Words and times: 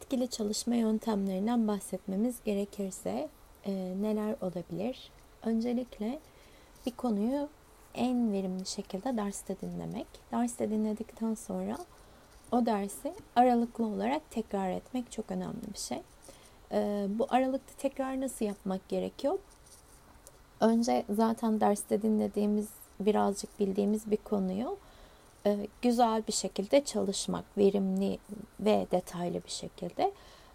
etkili 0.00 0.28
çalışma 0.28 0.74
yöntemlerinden 0.74 1.68
bahsetmemiz 1.68 2.36
gerekirse 2.44 3.28
e, 3.64 3.72
neler 4.02 4.36
olabilir? 4.40 5.10
Öncelikle 5.42 6.18
bir 6.86 6.90
konuyu 6.90 7.48
en 7.94 8.32
verimli 8.32 8.66
şekilde 8.66 9.16
derste 9.16 9.60
dinlemek. 9.60 10.06
Derste 10.32 10.70
dinledikten 10.70 11.34
sonra 11.34 11.78
o 12.52 12.66
dersi 12.66 13.14
aralıklı 13.36 13.86
olarak 13.86 14.30
tekrar 14.30 14.70
etmek 14.70 15.12
çok 15.12 15.30
önemli 15.30 15.74
bir 15.74 15.78
şey. 15.78 16.02
E, 16.72 17.06
bu 17.08 17.26
aralıklı 17.30 17.74
tekrar 17.78 18.20
nasıl 18.20 18.44
yapmak 18.44 18.88
gerekiyor? 18.88 19.38
Önce 20.60 21.04
zaten 21.10 21.60
derste 21.60 22.02
dinlediğimiz 22.02 22.68
birazcık 23.00 23.60
bildiğimiz 23.60 24.10
bir 24.10 24.16
konuyu 24.16 24.76
e, 25.46 25.66
güzel 25.82 26.26
bir 26.26 26.32
şekilde 26.32 26.84
çalışmak, 26.84 27.44
verimli 27.58 28.18
ve 28.60 28.86
detaylı 28.90 29.44
bir 29.44 29.50
şekilde. 29.50 30.12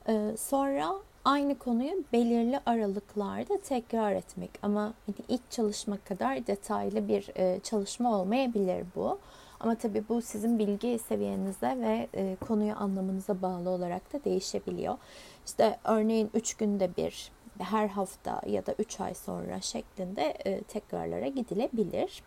E, 0.08 0.38
sonra 0.38 0.96
aynı 1.26 1.58
konuyu 1.60 2.04
belirli 2.14 2.60
aralıklarda 2.66 3.58
tekrar 3.58 4.12
etmek 4.12 4.50
ama 4.62 4.82
hani 4.82 5.16
ilk 5.28 5.52
çalışma 5.52 5.98
kadar 5.98 6.48
detaylı 6.48 7.08
bir 7.08 7.30
e, 7.36 7.60
çalışma 7.60 8.20
olmayabilir 8.20 8.86
bu. 8.96 9.20
Ama 9.60 9.76
tabii 9.76 10.04
bu 10.10 10.22
sizin 10.22 10.60
bilgi 10.60 11.00
seviyenize 11.00 11.78
ve 11.80 12.08
konuyu 12.48 12.74
anlamanıza 12.76 13.42
bağlı 13.42 13.70
olarak 13.70 14.14
da 14.14 14.24
değişebiliyor. 14.24 14.98
İşte 15.46 15.80
örneğin 15.84 16.30
3 16.34 16.54
günde 16.54 16.96
bir, 16.98 17.32
her 17.60 17.88
hafta 17.88 18.42
ya 18.48 18.66
da 18.66 18.76
3 18.80 19.00
ay 19.00 19.14
sonra 19.14 19.62
şeklinde 19.62 20.34
tekrarlara 20.68 21.28
gidilebilir. 21.28 22.24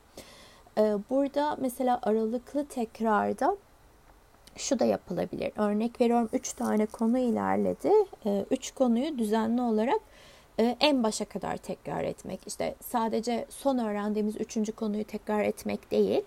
Ee, 0.78 0.96
burada 1.10 1.56
mesela 1.60 2.00
aralıklı 2.02 2.66
tekrarda 2.66 3.56
şu 4.56 4.78
da 4.78 4.84
yapılabilir. 4.84 5.52
Örnek 5.56 6.00
veriyorum 6.00 6.28
3 6.32 6.52
tane 6.52 6.86
konu 6.86 7.18
ilerledi. 7.18 7.92
3 8.50 8.70
ee, 8.70 8.74
konuyu 8.74 9.18
düzenli 9.18 9.62
olarak 9.62 10.00
e, 10.60 10.76
en 10.80 11.02
başa 11.02 11.24
kadar 11.24 11.56
tekrar 11.56 12.04
etmek. 12.04 12.40
İşte 12.46 12.74
sadece 12.80 13.46
son 13.48 13.78
öğrendiğimiz 13.78 14.36
3. 14.40 14.74
konuyu 14.76 15.04
tekrar 15.04 15.44
etmek 15.44 15.90
değil. 15.90 16.22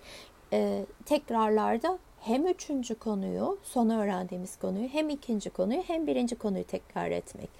Ee, 0.52 0.86
tekrarlarda 1.06 1.98
hem 2.20 2.46
üçüncü 2.46 2.94
konuyu, 2.94 3.58
son 3.62 3.90
öğrendiğimiz 3.90 4.56
konuyu, 4.58 4.88
hem 4.88 5.08
ikinci 5.08 5.50
konuyu, 5.50 5.82
hem 5.86 6.06
birinci 6.06 6.36
konuyu 6.36 6.64
tekrar 6.64 7.10
etmek. 7.10 7.50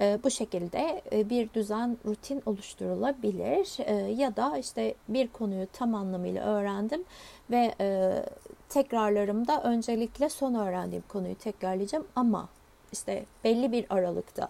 Ee, 0.00 0.18
bu 0.24 0.30
şekilde 0.30 1.02
e, 1.12 1.30
bir 1.30 1.52
düzen, 1.52 1.98
rutin 2.06 2.42
oluşturulabilir 2.46 3.76
ee, 3.78 3.94
ya 3.94 4.36
da 4.36 4.58
işte 4.58 4.94
bir 5.08 5.28
konuyu 5.28 5.66
tam 5.72 5.94
anlamıyla 5.94 6.44
öğrendim 6.46 7.04
ve 7.50 7.74
e, 7.80 8.12
tekrarlarımda 8.68 9.62
öncelikle 9.62 10.28
son 10.28 10.54
öğrendiğim 10.54 11.04
konuyu 11.08 11.34
tekrarlayacağım 11.34 12.06
ama 12.16 12.48
işte 12.92 13.24
belli 13.44 13.72
bir 13.72 13.86
aralıkta 13.90 14.48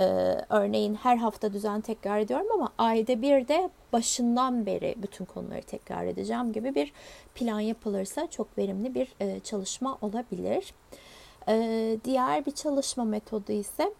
e, 0.00 0.04
örneğin 0.50 0.94
her 0.94 1.16
hafta 1.16 1.52
düzen 1.52 1.80
tekrar 1.80 2.18
ediyorum 2.18 2.46
ama 2.54 2.68
ayda 2.78 3.22
bir 3.22 3.48
de 3.48 3.70
başından 3.92 4.66
beri 4.66 4.94
bütün 5.02 5.24
konuları 5.24 5.62
tekrar 5.62 6.06
edeceğim 6.06 6.52
gibi 6.52 6.74
bir 6.74 6.92
plan 7.34 7.60
yapılırsa 7.60 8.26
çok 8.30 8.58
verimli 8.58 8.94
bir 8.94 9.40
çalışma 9.40 9.98
olabilir. 10.00 10.74
Diğer 12.04 12.46
bir 12.46 12.50
çalışma 12.50 13.04
metodu 13.04 13.52
ise 13.52 13.92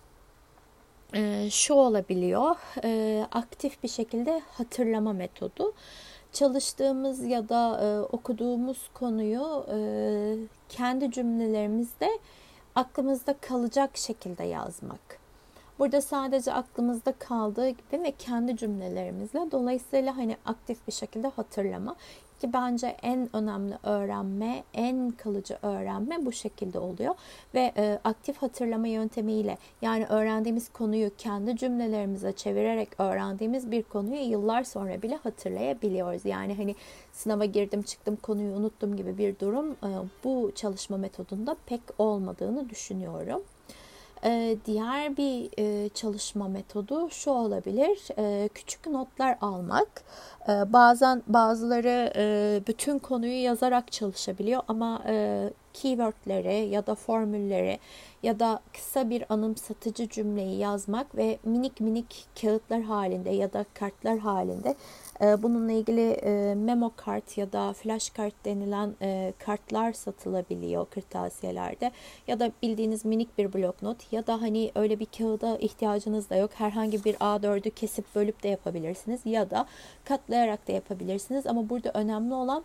e, 1.14 1.50
şu 1.50 1.74
olabiliyor. 1.74 2.56
E, 2.84 3.22
aktif 3.32 3.82
bir 3.82 3.88
şekilde 3.88 4.42
hatırlama 4.52 5.12
metodu. 5.12 5.72
Çalıştığımız 6.32 7.24
ya 7.24 7.48
da 7.48 7.80
e, 7.84 8.00
okuduğumuz 8.00 8.90
konuyu 8.94 9.66
e, 9.72 9.76
kendi 10.68 11.10
cümlelerimizde 11.10 12.08
aklımızda 12.74 13.34
kalacak 13.40 13.96
şekilde 13.96 14.44
yazmak. 14.44 15.22
Burada 15.78 16.00
sadece 16.00 16.52
aklımızda 16.52 17.12
kaldığı 17.12 17.68
gibi 17.68 18.02
ve 18.02 18.12
kendi 18.18 18.56
cümlelerimizle 18.56 19.40
dolayısıyla 19.50 20.16
hani 20.16 20.36
aktif 20.46 20.86
bir 20.86 20.92
şekilde 20.92 21.28
hatırlama 21.28 21.96
ki 22.42 22.52
bence 22.52 22.96
en 23.02 23.36
önemli 23.36 23.74
öğrenme, 23.82 24.64
en 24.74 25.10
kalıcı 25.10 25.58
öğrenme 25.62 26.26
bu 26.26 26.32
şekilde 26.32 26.78
oluyor. 26.78 27.14
Ve 27.54 27.72
e, 27.76 27.98
aktif 28.04 28.36
hatırlama 28.36 28.86
yöntemiyle 28.86 29.58
yani 29.82 30.06
öğrendiğimiz 30.06 30.68
konuyu 30.68 31.10
kendi 31.18 31.56
cümlelerimize 31.56 32.32
çevirerek 32.32 33.00
öğrendiğimiz 33.00 33.70
bir 33.70 33.82
konuyu 33.82 34.30
yıllar 34.30 34.64
sonra 34.64 35.02
bile 35.02 35.16
hatırlayabiliyoruz. 35.16 36.24
Yani 36.24 36.54
hani 36.54 36.74
sınava 37.12 37.44
girdim 37.44 37.82
çıktım 37.82 38.16
konuyu 38.16 38.54
unuttum 38.54 38.96
gibi 38.96 39.18
bir 39.18 39.38
durum 39.38 39.72
e, 39.72 39.90
bu 40.24 40.52
çalışma 40.54 40.96
metodunda 40.96 41.56
pek 41.66 41.80
olmadığını 41.98 42.70
düşünüyorum. 42.70 43.42
Ee, 44.24 44.56
diğer 44.66 45.16
bir 45.16 45.50
e, 45.58 45.88
çalışma 45.88 46.48
metodu 46.48 47.10
şu 47.10 47.30
olabilir. 47.30 48.08
Ee, 48.18 48.48
küçük 48.54 48.86
notlar 48.86 49.38
almak. 49.40 50.04
Ee, 50.48 50.72
bazen 50.72 51.22
bazıları 51.26 52.12
e, 52.16 52.60
bütün 52.66 52.98
konuyu 52.98 53.42
yazarak 53.42 53.92
çalışabiliyor 53.92 54.62
ama 54.68 55.02
e, 55.06 55.48
keywordleri 55.72 56.68
ya 56.68 56.86
da 56.86 56.94
formülleri 56.94 57.78
ya 58.22 58.40
da 58.40 58.60
kısa 58.72 59.10
bir 59.10 59.24
anımsatıcı 59.28 60.08
cümleyi 60.08 60.58
yazmak 60.58 61.16
ve 61.16 61.38
minik 61.44 61.80
minik 61.80 62.26
kağıtlar 62.40 62.82
halinde 62.82 63.30
ya 63.30 63.52
da 63.52 63.64
kartlar 63.74 64.18
halinde 64.18 64.74
bununla 65.20 65.72
ilgili 65.72 66.10
e, 66.10 66.54
memo 66.54 66.92
kart 66.96 67.38
ya 67.38 67.52
da 67.52 67.72
flash 67.72 68.10
kart 68.10 68.44
denilen 68.44 68.94
e, 69.02 69.32
kartlar 69.38 69.92
satılabiliyor 69.92 70.86
kırtasiyelerde. 70.86 71.90
Ya 72.26 72.40
da 72.40 72.52
bildiğiniz 72.62 73.04
minik 73.04 73.38
bir 73.38 73.52
bloknot 73.52 74.12
ya 74.12 74.26
da 74.26 74.42
hani 74.42 74.72
öyle 74.74 75.00
bir 75.00 75.06
kağıda 75.06 75.56
ihtiyacınız 75.56 76.30
da 76.30 76.36
yok. 76.36 76.50
Herhangi 76.54 77.04
bir 77.04 77.14
A4'ü 77.14 77.70
kesip 77.70 78.14
bölüp 78.14 78.42
de 78.42 78.48
yapabilirsiniz 78.48 79.20
ya 79.24 79.50
da 79.50 79.66
katlayarak 80.04 80.68
da 80.68 80.72
yapabilirsiniz. 80.72 81.46
Ama 81.46 81.68
burada 81.68 81.90
önemli 81.94 82.34
olan 82.34 82.64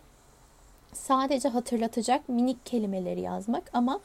sadece 0.92 1.48
hatırlatacak 1.48 2.28
minik 2.28 2.66
kelimeleri 2.66 3.20
yazmak 3.20 3.70
ama 3.72 4.00
ee, 4.00 4.02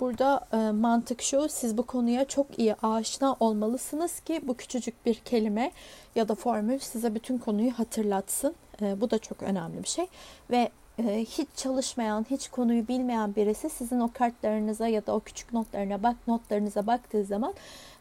burada 0.00 0.46
e, 0.52 0.56
mantık 0.56 1.22
şu, 1.22 1.48
siz 1.48 1.78
bu 1.78 1.82
konuya 1.86 2.24
çok 2.24 2.58
iyi 2.58 2.74
aşina 2.74 3.36
olmalısınız 3.40 4.20
ki 4.20 4.40
bu 4.42 4.56
küçücük 4.56 5.06
bir 5.06 5.14
kelime 5.14 5.70
ya 6.14 6.28
da 6.28 6.34
formül 6.34 6.78
size 6.78 7.14
bütün 7.14 7.38
konuyu 7.38 7.70
hatırlatsın. 7.70 8.54
Ee, 8.82 9.00
bu 9.00 9.10
da 9.10 9.18
çok 9.18 9.42
önemli 9.42 9.82
bir 9.82 9.88
şey. 9.88 10.06
Ve 10.50 10.70
e, 10.98 11.20
hiç 11.20 11.48
çalışmayan, 11.56 12.26
hiç 12.30 12.48
konuyu 12.48 12.88
bilmeyen 12.88 13.34
birisi 13.34 13.70
sizin 13.70 14.00
o 14.00 14.10
kartlarınıza 14.14 14.88
ya 14.88 15.06
da 15.06 15.14
o 15.14 15.20
küçük 15.20 15.52
notlarına 15.52 16.02
bak 16.02 16.16
notlarınıza 16.26 16.86
baktığı 16.86 17.24
zaman 17.24 17.54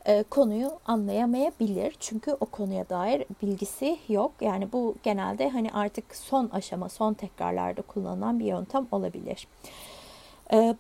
e, 0.06 0.24
konuyu 0.24 0.72
anlayamayabilir. 0.86 1.96
Çünkü 2.00 2.32
o 2.40 2.46
konuya 2.46 2.90
dair 2.90 3.26
bilgisi 3.42 3.98
yok. 4.10 4.32
Yani 4.42 4.72
bu 4.72 4.96
genelde 5.04 5.50
hani 5.50 5.72
artık 5.74 6.16
son 6.16 6.50
aşama, 6.50 6.90
son 6.90 7.14
tekrarlarda 7.14 7.82
kullanılan 7.82 8.40
bir 8.40 8.46
yöntem 8.46 8.88
olabilir. 8.92 9.48
Ee, 9.64 9.70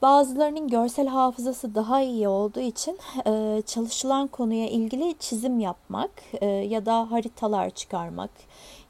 bazılarının 0.02 0.68
görsel 0.68 1.08
hafızası 1.08 1.76
daha 1.76 2.02
iyi 2.02 2.28
olduğu 2.28 2.60
için 2.60 3.00
e, 3.28 3.62
çalışılan 3.66 4.28
konuya 4.28 4.70
ilgili 4.70 5.16
çizim 5.20 5.60
yapmak 5.60 6.12
e, 6.42 6.46
ya 6.46 6.86
da 6.86 7.12
haritalar 7.12 7.70
çıkarmak 7.70 8.30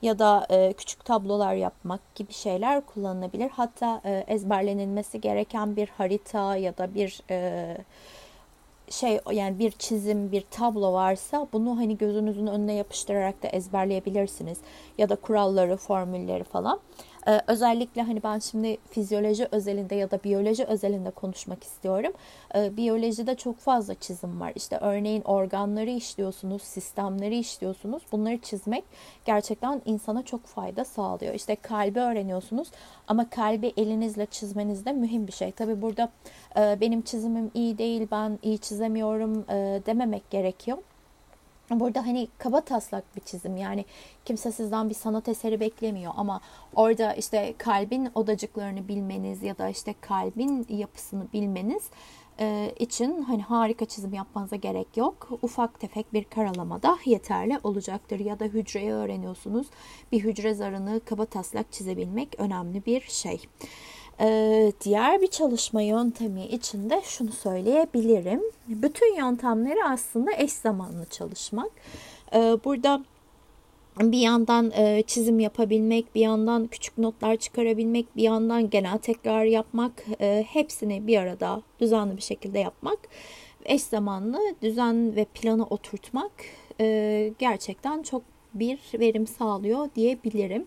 ya 0.01 0.19
da 0.19 0.47
e, 0.49 0.73
küçük 0.73 1.05
tablolar 1.05 1.53
yapmak 1.53 2.15
gibi 2.15 2.33
şeyler 2.33 2.85
kullanılabilir. 2.85 3.49
Hatta 3.49 4.01
ezberlenilmesi 4.27 5.21
gereken 5.21 5.75
bir 5.75 5.87
harita 5.87 6.55
ya 6.55 6.77
da 6.77 6.93
bir 6.95 7.21
şey 8.89 9.19
yani 9.31 9.59
bir 9.59 9.71
çizim, 9.71 10.31
bir 10.31 10.41
tablo 10.51 10.93
varsa 10.93 11.47
bunu 11.53 11.77
hani 11.77 11.97
gözünüzün 11.97 12.47
önüne 12.47 12.73
yapıştırarak 12.73 13.43
da 13.43 13.47
ezberleyebilirsiniz. 13.47 14.57
Ya 14.97 15.09
da 15.09 15.15
kuralları, 15.15 15.77
formülleri 15.77 16.43
falan. 16.43 16.79
Ee, 17.27 17.41
özellikle 17.47 18.01
hani 18.01 18.23
ben 18.23 18.39
şimdi 18.39 18.77
fizyoloji 18.89 19.47
özelinde 19.51 19.95
ya 19.95 20.11
da 20.11 20.23
biyoloji 20.23 20.65
özelinde 20.65 21.11
konuşmak 21.11 21.63
istiyorum. 21.63 22.13
Ee, 22.55 22.77
biyolojide 22.77 23.35
çok 23.35 23.57
fazla 23.57 23.95
çizim 23.95 24.39
var. 24.39 24.51
İşte 24.55 24.77
örneğin 24.77 25.22
organları 25.22 25.89
işliyorsunuz, 25.89 26.61
sistemleri 26.61 27.37
işliyorsunuz. 27.37 28.03
Bunları 28.11 28.37
çizmek 28.37 28.83
gerçekten 29.25 29.81
insana 29.85 30.23
çok 30.23 30.45
fayda 30.45 30.85
sağlıyor. 30.85 31.33
İşte 31.33 31.55
kalbi 31.55 31.99
öğreniyorsunuz 31.99 32.67
ama 33.07 33.29
kalbi 33.29 33.73
elinizle 33.78 34.25
çizmeniz 34.25 34.85
de 34.85 34.91
mühim 34.93 35.28
bir 35.28 35.33
şey. 35.33 35.51
Tabi 35.51 35.81
burada 35.81 36.09
e, 36.57 36.78
benim 36.81 37.01
çizimim 37.01 37.51
iyi 37.53 37.78
değil, 37.78 38.07
ben 38.11 38.39
iyi 38.43 38.57
çizemiyorum 38.57 39.45
e, 39.49 39.81
dememek 39.85 40.29
gerekiyor. 40.29 40.78
Burada 41.70 42.08
hani 42.08 42.28
kaba 42.38 42.62
taslak 42.62 43.16
bir 43.16 43.22
çizim 43.22 43.58
yani 43.58 43.85
kimse 44.26 44.52
sizden 44.52 44.90
bir 44.90 44.96
sanat 44.96 45.29
eseri 45.29 45.59
beklemiyor 45.59 46.14
ama 46.17 46.41
orada 46.76 47.14
işte 47.14 47.53
kalbin 47.58 48.09
odacıklarını 48.16 48.88
bilmeniz 48.88 49.44
ya 49.44 49.58
da 49.58 49.70
işte 49.70 49.96
kalbin 50.02 50.66
yapısını 50.70 51.23
bilmeniz 51.34 51.90
e, 52.40 52.73
için 52.79 53.22
hani 53.22 53.41
harika 53.41 53.85
çizim 53.85 54.14
yapmanıza 54.14 54.56
gerek 54.56 54.97
yok. 54.97 55.29
Ufak 55.41 55.79
tefek 55.79 56.14
bir 56.14 56.23
karalama 56.23 56.84
da 56.84 56.97
yeterli 57.06 57.59
olacaktır. 57.64 58.20
Ya 58.20 58.40
da 58.40 58.46
hücreyi 58.46 58.91
öğreniyorsunuz. 58.91 59.67
Bir 60.12 60.23
hücre 60.23 60.53
zarını 60.53 61.02
kaba 61.06 61.26
taslak 61.26 61.72
çizebilmek 61.72 62.40
önemli 62.40 62.85
bir 62.85 63.02
şey. 63.02 63.41
Ee, 64.20 64.72
diğer 64.82 65.22
bir 65.22 65.28
çalışma 65.28 65.82
yöntemi 65.82 66.46
için 66.46 66.90
de 66.90 67.02
şunu 67.03 67.32
söyleyebilirim. 67.32 68.41
Bütün 68.67 69.16
yöntemleri 69.16 69.84
aslında 69.84 70.32
eş 70.38 70.52
zamanlı 70.52 71.06
çalışmak. 71.06 71.72
Ee, 72.34 72.58
burada 72.66 73.03
bir 74.00 74.17
yandan 74.17 74.72
e, 74.72 75.03
çizim 75.08 75.40
yapabilmek, 75.40 76.16
bir 76.16 76.22
yandan 76.22 76.67
küçük 76.67 76.97
notlar 76.97 77.35
çıkarabilmek, 77.35 78.16
bir 78.16 78.23
yandan 78.23 78.70
genel 78.70 78.97
tekrar 78.97 79.46
yapmak, 79.46 79.91
e, 80.22 80.46
hepsini 80.50 81.08
bir 81.08 81.17
arada 81.17 81.62
düzenli 81.79 82.17
bir 82.17 82.22
şekilde 82.22 82.59
yapmak, 82.59 83.00
eş 83.66 83.82
zamanlı 83.82 84.40
düzen 84.62 85.16
ve 85.16 85.26
planı 85.26 85.66
oturtmak 85.66 86.32
e, 86.79 87.34
gerçekten 87.40 88.03
çok 88.03 88.22
bir 88.53 88.79
verim 89.00 89.28
sağlıyor 89.28 89.90
diyebilirim. 89.96 90.66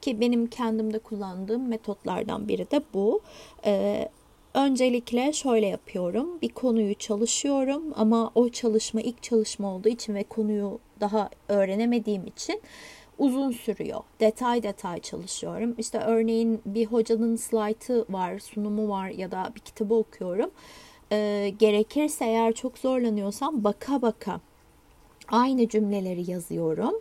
Ki 0.00 0.20
benim 0.20 0.46
kendimde 0.46 0.98
kullandığım 0.98 1.68
metotlardan 1.68 2.48
biri 2.48 2.70
de 2.70 2.82
bu. 2.94 3.20
Ee, 3.64 4.08
öncelikle 4.54 5.32
şöyle 5.32 5.66
yapıyorum. 5.66 6.38
Bir 6.42 6.48
konuyu 6.48 6.94
çalışıyorum 6.94 7.82
ama 7.96 8.30
o 8.34 8.48
çalışma 8.48 9.00
ilk 9.00 9.22
çalışma 9.22 9.74
olduğu 9.74 9.88
için 9.88 10.14
ve 10.14 10.22
konuyu 10.22 10.78
daha 11.00 11.30
öğrenemediğim 11.48 12.26
için 12.26 12.60
uzun 13.18 13.50
sürüyor. 13.50 14.00
Detay 14.20 14.62
detay 14.62 15.00
çalışıyorum. 15.00 15.74
İşte 15.78 15.98
örneğin 15.98 16.60
bir 16.66 16.86
hocanın 16.86 17.36
slaytı 17.36 18.06
var, 18.08 18.38
sunumu 18.38 18.88
var 18.88 19.08
ya 19.08 19.30
da 19.30 19.52
bir 19.54 19.60
kitabı 19.60 19.94
okuyorum. 19.94 20.50
Ee, 21.12 21.52
gerekirse 21.58 22.24
eğer 22.24 22.52
çok 22.52 22.78
zorlanıyorsam 22.78 23.64
baka 23.64 24.02
baka 24.02 24.40
aynı 25.28 25.68
cümleleri 25.68 26.30
yazıyorum 26.30 26.94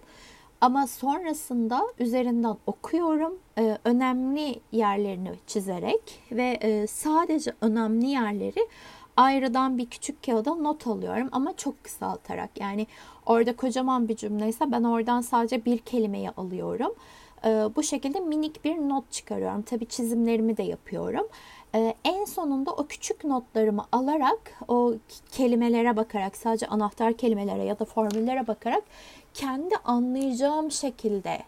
ama 0.62 0.88
sonrasında 0.88 1.82
üzerinden 2.00 2.56
okuyorum. 2.68 3.38
Ee, 3.58 3.78
önemli 3.86 4.60
yerlerini 4.72 5.32
çizerek 5.48 6.22
ve 6.32 6.58
e, 6.62 6.88
sadece 6.88 7.54
önemli 7.62 8.08
yerleri 8.08 8.68
ayrıdan 9.18 9.78
bir 9.78 9.86
küçük 9.86 10.24
kağıda 10.24 10.56
not 10.56 10.88
alıyorum 10.88 11.30
ama 11.32 11.58
çok 11.58 11.84
kısaltarak. 11.84 12.60
Yani 12.60 12.88
orada 13.26 13.56
kocaman 13.56 14.08
bir 14.08 14.16
cümleyse 14.16 14.72
ben 14.72 14.84
oradan 14.84 15.22
sadece 15.22 15.66
bir 15.66 15.78
kelimeyi 15.78 16.30
alıyorum. 16.30 16.94
Ee, 17.46 17.50
bu 17.76 17.84
şekilde 17.84 18.20
minik 18.20 18.66
bir 18.66 18.76
not 18.76 19.12
çıkarıyorum. 19.12 19.62
Tabi 19.62 19.86
çizimlerimi 19.86 20.58
de 20.58 20.64
yapıyorum. 20.64 21.28
Ee, 21.76 21.94
en 22.04 22.26
sonunda 22.26 22.72
o 22.72 22.88
küçük 22.88 23.24
notlarımı 23.24 23.86
alarak 23.92 24.40
o 24.68 24.94
kelimelere 25.32 25.98
bakarak 25.98 26.38
sadece 26.38 26.68
anahtar 26.68 27.14
kelimelere 27.14 27.64
ya 27.64 27.80
da 27.80 27.86
formüllere 27.86 28.48
bakarak 28.48 28.84
kendi 29.34 29.76
anlayacağım 29.86 30.72
şekilde 30.72 31.40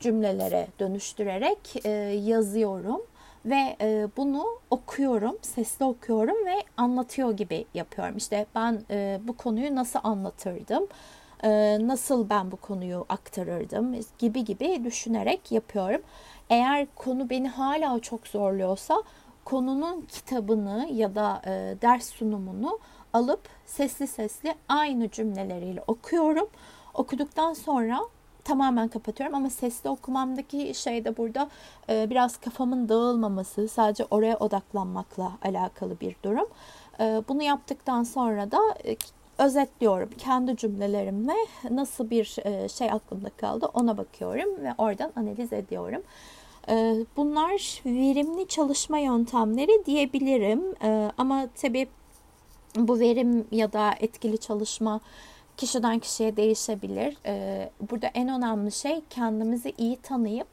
cümlelere 0.00 0.68
dönüştürerek 0.80 1.86
e, 1.86 1.90
yazıyorum 2.24 3.00
ve 3.44 3.76
e, 3.80 4.08
bunu 4.16 4.44
okuyorum, 4.70 5.38
sesli 5.42 5.84
okuyorum 5.84 6.46
ve 6.46 6.54
anlatıyor 6.76 7.32
gibi 7.32 7.64
yapıyorum. 7.74 8.16
İşte 8.16 8.46
ben 8.54 8.80
e, 8.90 9.20
bu 9.22 9.36
konuyu 9.36 9.74
nasıl 9.74 9.98
anlatırdım, 10.02 10.86
e, 11.42 11.78
nasıl 11.86 12.30
ben 12.30 12.50
bu 12.50 12.56
konuyu 12.56 13.06
aktarırdım 13.08 13.94
gibi 14.18 14.44
gibi 14.44 14.84
düşünerek 14.84 15.52
yapıyorum. 15.52 16.02
Eğer 16.50 16.86
konu 16.96 17.30
beni 17.30 17.48
hala 17.48 18.00
çok 18.00 18.26
zorluyorsa 18.26 19.02
konunun 19.50 20.00
kitabını 20.00 20.88
ya 20.92 21.14
da 21.14 21.42
e, 21.46 21.50
ders 21.82 22.06
sunumunu 22.06 22.78
alıp 23.12 23.40
sesli 23.66 24.06
sesli 24.06 24.54
aynı 24.68 25.10
cümleleriyle 25.10 25.82
okuyorum. 25.86 26.48
Okuduktan 26.94 27.52
sonra 27.52 28.00
tamamen 28.44 28.88
kapatıyorum 28.88 29.36
ama 29.36 29.50
sesli 29.50 29.90
okumamdaki 29.90 30.74
şey 30.74 31.04
de 31.04 31.16
burada 31.16 31.48
e, 31.90 32.10
biraz 32.10 32.36
kafamın 32.36 32.88
dağılmaması, 32.88 33.68
sadece 33.68 34.04
oraya 34.10 34.36
odaklanmakla 34.36 35.32
alakalı 35.42 36.00
bir 36.00 36.16
durum. 36.24 36.46
E, 37.00 37.22
bunu 37.28 37.42
yaptıktan 37.42 38.02
sonra 38.02 38.50
da 38.50 38.58
e, 38.84 38.96
özetliyorum 39.38 40.10
kendi 40.18 40.56
cümlelerimle 40.56 41.34
nasıl 41.70 42.10
bir 42.10 42.36
e, 42.44 42.68
şey 42.68 42.90
aklımda 42.90 43.30
kaldı 43.30 43.70
ona 43.74 43.96
bakıyorum 43.96 44.64
ve 44.64 44.74
oradan 44.78 45.12
analiz 45.16 45.52
ediyorum. 45.52 46.02
E, 46.68 46.94
bunlar 47.16 47.82
verimli 47.86 48.48
çalışma 48.48 48.98
yöntemleri 48.98 49.86
diyebilirim 49.86 50.62
e, 50.82 51.12
ama 51.18 51.48
tabii 51.62 51.88
bu 52.76 53.00
verim 53.00 53.46
ya 53.52 53.72
da 53.72 53.94
etkili 54.00 54.38
çalışma 54.38 55.00
kişiden 55.58 55.98
kişiye 55.98 56.36
değişebilir. 56.36 57.16
Ee, 57.26 57.70
burada 57.90 58.06
en 58.06 58.28
önemli 58.28 58.72
şey 58.72 59.00
kendimizi 59.10 59.72
iyi 59.78 59.96
tanıyıp 59.96 60.48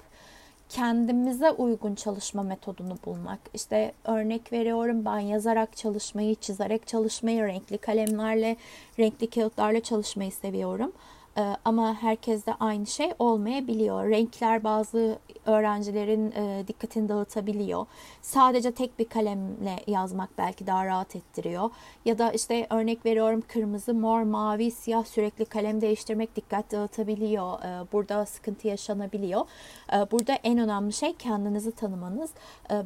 kendimize 0.69 1.51
uygun 1.51 1.95
çalışma 1.95 2.43
metodunu 2.43 2.97
bulmak. 3.05 3.39
İşte 3.53 3.93
örnek 4.05 4.53
veriyorum 4.53 5.05
ben 5.05 5.19
yazarak 5.19 5.77
çalışmayı, 5.77 6.35
çizerek 6.35 6.87
çalışmayı, 6.87 7.43
renkli 7.43 7.77
kalemlerle, 7.77 8.57
renkli 8.99 9.29
kağıtlarla 9.29 9.79
çalışmayı 9.79 10.31
seviyorum. 10.31 10.91
Ee, 11.37 11.55
ama 11.65 11.93
herkeste 12.01 12.53
aynı 12.59 12.85
şey 12.85 13.11
olmayabiliyor. 13.19 14.09
Renkler 14.09 14.63
bazı 14.63 15.19
öğrencilerin 15.45 16.31
e, 16.31 16.63
dikkatini 16.67 17.09
dağıtabiliyor. 17.09 17.85
Sadece 18.21 18.71
tek 18.71 18.99
bir 18.99 19.05
kalemle 19.05 19.75
yazmak 19.87 20.29
belki 20.37 20.67
daha 20.67 20.85
rahat 20.85 21.15
ettiriyor. 21.15 21.69
Ya 22.05 22.17
da 22.17 22.31
işte 22.31 22.67
örnek 22.69 23.05
veriyorum 23.05 23.43
kırmızı, 23.47 23.93
mor, 23.93 24.21
mavi, 24.21 24.71
siyah 24.71 25.05
sürekli 25.05 25.45
kalem 25.45 25.81
değiştirmek 25.81 26.35
dikkat 26.35 26.71
dağıtabiliyor. 26.71 27.59
Ee, 27.63 27.85
burada 27.91 28.25
sıkıntı 28.25 28.67
yaşanabiliyor. 28.67 29.41
Ee, 29.93 30.11
burada 30.11 30.33
en 30.33 30.57
önemli 30.57 30.93
şey 30.93 31.13
kendinizi 31.13 31.71
tanımanız. 31.71 32.29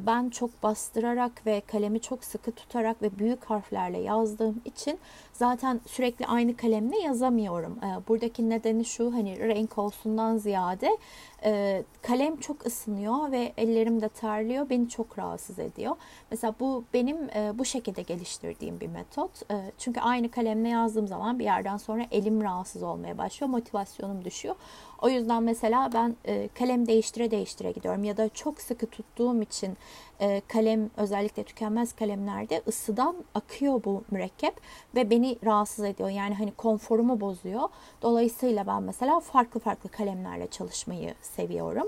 Ben 0.06 0.30
çok 0.30 0.62
bastırarak 0.62 1.46
ve 1.46 1.62
kalemi 1.66 2.00
çok 2.00 2.24
sıkı 2.24 2.52
tutarak 2.52 3.02
ve 3.02 3.18
büyük 3.18 3.44
harflerle 3.44 3.98
yazdığım 3.98 4.62
için 4.64 4.98
zaten 5.32 5.80
sürekli 5.86 6.26
aynı 6.26 6.56
kalemle 6.56 6.98
yazamıyorum. 6.98 7.78
Buradaki 8.08 8.39
nedeni 8.48 8.84
şu 8.84 9.14
hani 9.14 9.38
renk 9.38 9.78
olsundan 9.78 10.36
ziyade 10.36 10.98
e, 11.44 11.82
kalem 12.02 12.36
çok 12.36 12.66
ısınıyor 12.66 13.32
ve 13.32 13.52
ellerim 13.56 14.00
de 14.00 14.08
terliyor. 14.08 14.70
Beni 14.70 14.88
çok 14.88 15.18
rahatsız 15.18 15.58
ediyor. 15.58 15.96
Mesela 16.30 16.54
bu 16.60 16.84
benim 16.94 17.16
e, 17.16 17.58
bu 17.58 17.64
şekilde 17.64 18.02
geliştirdiğim 18.02 18.80
bir 18.80 18.86
metot. 18.86 19.50
E, 19.50 19.72
çünkü 19.78 20.00
aynı 20.00 20.30
kalemle 20.30 20.68
yazdığım 20.68 21.08
zaman 21.08 21.38
bir 21.38 21.44
yerden 21.44 21.76
sonra 21.76 22.06
elim 22.10 22.42
rahatsız 22.42 22.82
olmaya 22.82 23.18
başlıyor. 23.18 23.50
Motivasyonum 23.50 24.24
düşüyor. 24.24 24.54
O 25.02 25.08
yüzden 25.08 25.42
mesela 25.42 25.90
ben 25.94 26.16
e, 26.24 26.48
kalem 26.48 26.86
değiştire 26.86 27.30
değiştire 27.30 27.72
gidiyorum 27.72 28.04
ya 28.04 28.16
da 28.16 28.28
çok 28.28 28.60
sıkı 28.60 28.86
tuttuğum 28.86 29.42
için 29.42 29.76
e, 30.20 30.42
kalem 30.48 30.90
özellikle 30.96 31.42
tükenmez 31.42 31.92
kalemlerde 31.92 32.62
ısıdan 32.68 33.16
akıyor 33.34 33.84
bu 33.84 34.04
mürekkep 34.10 34.54
ve 34.94 35.10
beni 35.10 35.38
rahatsız 35.44 35.84
ediyor. 35.84 36.08
Yani 36.08 36.34
hani 36.34 36.52
konforumu 36.52 37.20
bozuyor. 37.20 37.68
Dolayısıyla 38.02 38.66
ben 38.66 38.82
mesela 38.82 39.20
farklı 39.20 39.60
farklı 39.60 39.90
kalemlerle 39.90 40.46
çalışmayı 40.46 41.14
seviyorum. 41.30 41.86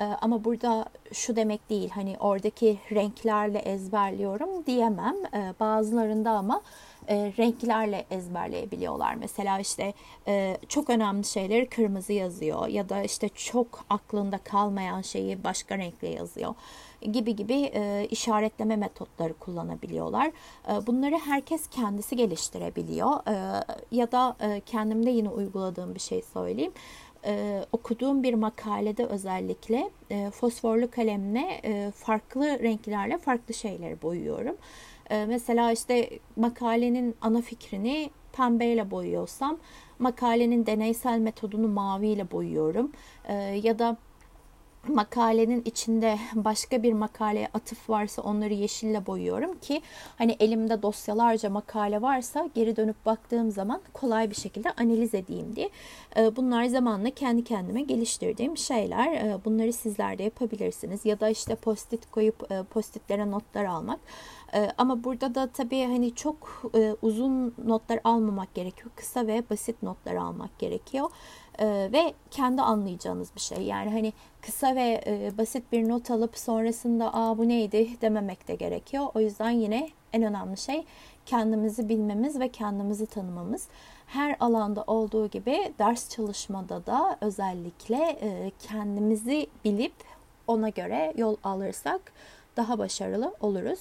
E, 0.00 0.04
ama 0.04 0.44
burada 0.44 0.84
şu 1.12 1.36
demek 1.36 1.70
değil 1.70 1.90
hani 1.90 2.16
oradaki 2.20 2.78
renklerle 2.92 3.58
ezberliyorum 3.58 4.66
diyemem. 4.66 5.16
E, 5.34 5.54
bazılarında 5.60 6.30
ama 6.30 6.62
e, 7.08 7.32
renklerle 7.38 8.06
ezberleyebiliyorlar. 8.10 9.14
Mesela 9.14 9.58
işte 9.58 9.94
e, 10.28 10.56
çok 10.68 10.90
önemli 10.90 11.24
şeyleri 11.24 11.68
kırmızı 11.68 12.12
yazıyor 12.12 12.68
ya 12.68 12.88
da 12.88 13.02
işte 13.02 13.28
çok 13.28 13.84
aklında 13.90 14.38
kalmayan 14.38 15.02
şeyi 15.02 15.44
başka 15.44 15.78
renkle 15.78 16.08
yazıyor 16.08 16.54
gibi 17.12 17.36
gibi 17.36 17.54
e, 17.74 18.06
işaretleme 18.10 18.76
metotları 18.76 19.34
kullanabiliyorlar. 19.34 20.30
Bunları 20.86 21.18
herkes 21.18 21.66
kendisi 21.66 22.16
geliştirebiliyor 22.16 23.20
ya 23.90 24.12
da 24.12 24.36
kendimde 24.66 25.10
yine 25.10 25.28
uyguladığım 25.28 25.94
bir 25.94 26.00
şey 26.00 26.22
söyleyeyim. 26.32 26.72
Ee, 27.24 27.64
okuduğum 27.72 28.22
bir 28.22 28.34
makalede 28.34 29.04
özellikle 29.06 29.90
e, 30.10 30.30
fosforlu 30.30 30.90
kalemle 30.90 31.60
e, 31.64 31.90
farklı 31.90 32.58
renklerle 32.62 33.18
farklı 33.18 33.54
şeyleri 33.54 34.02
boyuyorum. 34.02 34.56
Ee, 35.10 35.26
mesela 35.26 35.72
işte 35.72 36.10
makalenin 36.36 37.14
ana 37.20 37.40
fikrini 37.40 38.10
pembeyle 38.32 38.90
boyuyorsam 38.90 39.58
makalenin 39.98 40.66
deneysel 40.66 41.18
metodunu 41.18 41.68
maviyle 41.68 42.30
boyuyorum. 42.30 42.92
Ee, 43.24 43.34
ya 43.34 43.78
da 43.78 43.96
makalenin 44.88 45.62
içinde 45.64 46.18
başka 46.34 46.82
bir 46.82 46.92
makaleye 46.92 47.48
atıf 47.54 47.90
varsa 47.90 48.22
onları 48.22 48.54
yeşille 48.54 49.06
boyuyorum 49.06 49.58
ki 49.58 49.82
hani 50.18 50.36
elimde 50.40 50.82
dosyalarca 50.82 51.50
makale 51.50 52.02
varsa 52.02 52.48
geri 52.54 52.76
dönüp 52.76 53.06
baktığım 53.06 53.50
zaman 53.50 53.80
kolay 53.92 54.30
bir 54.30 54.34
şekilde 54.34 54.70
analiz 54.70 55.14
edeyim 55.14 55.56
diye. 55.56 55.70
Ee, 56.16 56.36
bunlar 56.36 56.64
zamanla 56.64 57.10
kendi 57.10 57.44
kendime 57.44 57.82
geliştirdiğim 57.82 58.56
şeyler. 58.56 59.12
Ee, 59.12 59.38
bunları 59.44 59.72
sizler 59.72 60.18
de 60.18 60.22
yapabilirsiniz 60.22 61.04
ya 61.04 61.20
da 61.20 61.28
işte 61.28 61.54
post-it 61.54 62.10
koyup 62.10 62.52
e, 62.52 62.62
post-itlere 62.62 63.30
notlar 63.30 63.64
almak. 63.64 64.00
Ee, 64.54 64.68
ama 64.78 65.04
burada 65.04 65.34
da 65.34 65.46
tabii 65.46 65.84
hani 65.84 66.14
çok 66.14 66.62
e, 66.74 66.94
uzun 67.02 67.54
notlar 67.64 68.00
almamak 68.04 68.54
gerekiyor. 68.54 68.90
Kısa 68.96 69.26
ve 69.26 69.42
basit 69.50 69.82
notlar 69.82 70.14
almak 70.14 70.58
gerekiyor. 70.58 71.10
Ee, 71.60 71.88
ve 71.92 72.14
kendi 72.30 72.62
anlayacağınız 72.62 73.34
bir 73.34 73.40
şey. 73.40 73.62
Yani 73.62 73.90
hani 73.90 74.12
kısa 74.42 74.76
ve 74.76 75.00
e, 75.06 75.38
basit 75.38 75.72
bir 75.72 75.88
not 75.88 76.10
alıp 76.10 76.38
sonrasında 76.38 77.14
aa 77.14 77.38
bu 77.38 77.48
neydi 77.48 77.88
dememek 78.00 78.48
de 78.48 78.54
gerekiyor. 78.54 79.06
O 79.14 79.20
yüzden 79.20 79.50
yine 79.50 79.88
en 80.12 80.22
önemli 80.22 80.56
şey 80.56 80.84
kendimizi 81.26 81.88
bilmemiz 81.88 82.40
ve 82.40 82.48
kendimizi 82.48 83.06
tanımamız. 83.06 83.68
Her 84.06 84.36
alanda 84.40 84.84
olduğu 84.86 85.26
gibi 85.26 85.72
ders 85.78 86.08
çalışmada 86.08 86.86
da 86.86 87.16
özellikle 87.20 88.18
e, 88.22 88.52
kendimizi 88.68 89.46
bilip 89.64 89.94
ona 90.46 90.68
göre 90.68 91.12
yol 91.16 91.36
alırsak 91.44 92.12
daha 92.56 92.78
başarılı 92.78 93.34
oluruz. 93.40 93.80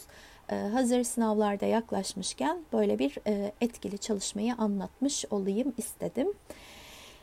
E, 0.50 0.56
hazır 0.56 1.04
sınavlarda 1.04 1.66
yaklaşmışken 1.66 2.58
böyle 2.74 3.00
bir 3.00 3.18
e, 3.28 3.52
etkili 3.62 3.98
çalışmayı 3.98 4.56
anlatmış 4.56 5.26
olayım 5.30 5.74
istedim. 5.78 6.28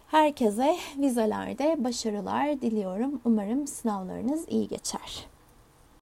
Herkese 0.07 0.77
vizelerde 0.99 1.85
başarılar 1.85 2.61
diliyorum. 2.61 3.21
Umarım 3.25 3.67
sınavlarınız 3.67 4.45
iyi 4.49 4.69
geçer. 4.69 5.27